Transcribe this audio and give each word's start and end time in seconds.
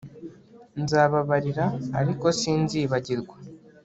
Nzababarira 0.83 1.65
ariko 1.99 2.25
sinzibagirwa 2.39 3.35